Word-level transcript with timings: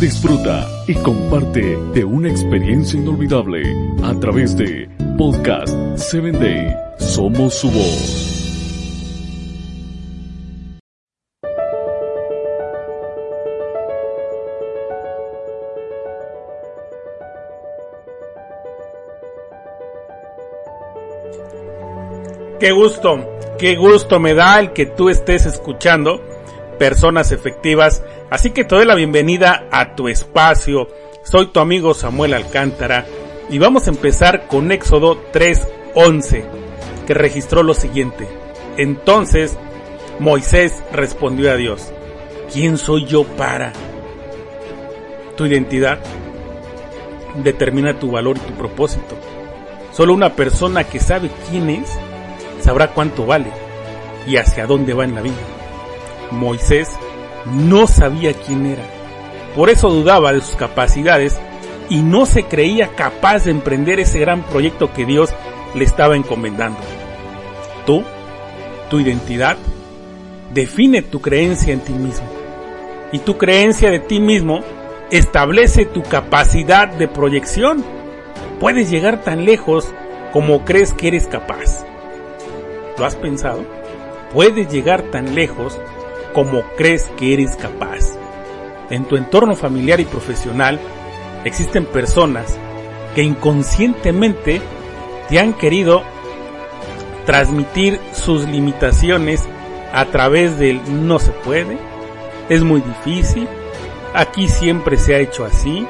Disfruta 0.00 0.68
y 0.86 0.94
comparte 0.94 1.76
de 1.94 2.04
una 2.04 2.28
experiencia 2.28 2.98
inolvidable 2.98 3.62
a 4.02 4.12
través 4.20 4.56
de 4.56 4.88
Podcast 5.16 5.74
7 5.96 6.32
Day. 6.32 6.74
Somos 6.98 7.54
su 7.54 7.70
voz. 7.70 8.30
Qué 22.60 22.72
gusto, 22.72 23.38
qué 23.58 23.76
gusto 23.76 24.20
me 24.20 24.34
da 24.34 24.58
el 24.60 24.72
que 24.72 24.86
tú 24.86 25.08
estés 25.08 25.46
escuchando 25.46 26.33
personas 26.78 27.32
efectivas. 27.32 28.02
Así 28.30 28.50
que 28.50 28.64
te 28.64 28.74
doy 28.74 28.84
la 28.84 28.94
bienvenida 28.94 29.66
a 29.70 29.94
tu 29.94 30.08
espacio. 30.08 30.88
Soy 31.22 31.46
tu 31.46 31.60
amigo 31.60 31.94
Samuel 31.94 32.34
Alcántara 32.34 33.06
y 33.50 33.58
vamos 33.58 33.86
a 33.86 33.90
empezar 33.90 34.46
con 34.46 34.72
Éxodo 34.72 35.18
3:11, 35.32 36.44
que 37.06 37.14
registró 37.14 37.62
lo 37.62 37.74
siguiente. 37.74 38.28
Entonces 38.76 39.56
Moisés 40.18 40.82
respondió 40.92 41.50
a 41.50 41.56
Dios, 41.56 41.92
¿quién 42.52 42.78
soy 42.78 43.06
yo 43.06 43.24
para? 43.24 43.72
Tu 45.36 45.46
identidad 45.46 45.98
determina 47.42 47.98
tu 47.98 48.10
valor 48.10 48.36
y 48.36 48.40
tu 48.40 48.52
propósito. 48.54 49.16
Solo 49.92 50.14
una 50.14 50.34
persona 50.34 50.84
que 50.84 51.00
sabe 51.00 51.30
quién 51.50 51.70
es 51.70 51.90
sabrá 52.60 52.92
cuánto 52.92 53.26
vale 53.26 53.50
y 54.26 54.36
hacia 54.36 54.66
dónde 54.66 54.94
va 54.94 55.04
en 55.04 55.14
la 55.14 55.20
vida. 55.20 55.34
Moisés 56.30 56.90
no 57.46 57.86
sabía 57.86 58.32
quién 58.32 58.66
era. 58.66 58.84
Por 59.54 59.70
eso 59.70 59.90
dudaba 59.90 60.32
de 60.32 60.40
sus 60.40 60.56
capacidades 60.56 61.38
y 61.88 62.02
no 62.02 62.26
se 62.26 62.44
creía 62.44 62.88
capaz 62.88 63.44
de 63.44 63.50
emprender 63.50 64.00
ese 64.00 64.18
gran 64.18 64.42
proyecto 64.42 64.92
que 64.92 65.04
Dios 65.04 65.30
le 65.74 65.84
estaba 65.84 66.16
encomendando. 66.16 66.78
Tú, 67.86 68.02
tu 68.88 69.00
identidad, 69.00 69.56
define 70.52 71.02
tu 71.02 71.20
creencia 71.20 71.72
en 71.72 71.80
ti 71.80 71.92
mismo. 71.92 72.26
Y 73.12 73.18
tu 73.18 73.36
creencia 73.36 73.90
de 73.90 74.00
ti 74.00 74.18
mismo 74.18 74.60
establece 75.10 75.84
tu 75.84 76.02
capacidad 76.02 76.88
de 76.88 77.06
proyección. 77.06 77.84
Puedes 78.58 78.90
llegar 78.90 79.22
tan 79.22 79.44
lejos 79.44 79.92
como 80.32 80.64
crees 80.64 80.92
que 80.92 81.08
eres 81.08 81.26
capaz. 81.26 81.84
¿Lo 82.98 83.04
has 83.04 83.14
pensado? 83.14 83.64
Puedes 84.32 84.72
llegar 84.72 85.02
tan 85.02 85.34
lejos 85.34 85.78
como 86.34 86.62
crees 86.76 87.10
que 87.16 87.32
eres 87.32 87.56
capaz. 87.56 88.18
En 88.90 89.06
tu 89.06 89.16
entorno 89.16 89.56
familiar 89.56 90.00
y 90.00 90.04
profesional 90.04 90.78
existen 91.44 91.86
personas 91.86 92.58
que 93.14 93.22
inconscientemente 93.22 94.60
te 95.30 95.38
han 95.38 95.54
querido 95.54 96.02
transmitir 97.24 97.98
sus 98.12 98.46
limitaciones 98.46 99.42
a 99.92 100.04
través 100.06 100.58
del 100.58 100.80
no 101.06 101.18
se 101.18 101.30
puede, 101.30 101.78
es 102.48 102.62
muy 102.62 102.82
difícil, 102.82 103.48
aquí 104.12 104.48
siempre 104.48 104.98
se 104.98 105.14
ha 105.14 105.20
hecho 105.20 105.44
así, 105.44 105.86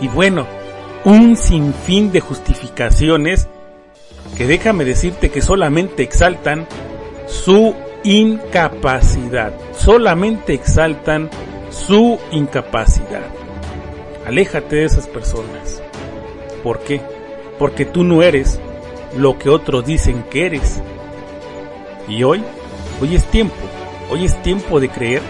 y 0.00 0.08
bueno, 0.08 0.46
un 1.04 1.36
sinfín 1.36 2.12
de 2.12 2.20
justificaciones 2.20 3.48
que 4.36 4.46
déjame 4.46 4.84
decirte 4.84 5.30
que 5.30 5.42
solamente 5.42 6.02
exaltan 6.02 6.66
su 7.26 7.74
incapacidad, 8.04 9.52
solamente 9.72 10.54
exaltan 10.54 11.30
su 11.70 12.18
incapacidad. 12.30 13.22
Aléjate 14.26 14.76
de 14.76 14.84
esas 14.84 15.06
personas. 15.06 15.82
¿Por 16.62 16.80
qué? 16.80 17.00
Porque 17.58 17.84
tú 17.84 18.04
no 18.04 18.22
eres 18.22 18.60
lo 19.16 19.38
que 19.38 19.48
otros 19.48 19.84
dicen 19.84 20.24
que 20.30 20.46
eres. 20.46 20.80
Y 22.08 22.22
hoy, 22.24 22.42
hoy 23.00 23.14
es 23.14 23.24
tiempo, 23.26 23.54
hoy 24.10 24.24
es 24.24 24.40
tiempo 24.42 24.80
de 24.80 24.88
creer 24.88 25.22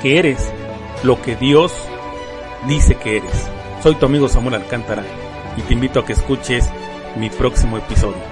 que 0.00 0.18
eres 0.18 0.52
lo 1.02 1.20
que 1.20 1.36
Dios 1.36 1.72
dice 2.66 2.96
que 2.96 3.18
eres. 3.18 3.48
Soy 3.82 3.94
tu 3.94 4.06
amigo 4.06 4.28
Samuel 4.28 4.54
Alcántara 4.54 5.02
y 5.56 5.62
te 5.62 5.74
invito 5.74 6.00
a 6.00 6.04
que 6.04 6.12
escuches 6.12 6.70
mi 7.16 7.30
próximo 7.30 7.78
episodio. 7.78 8.31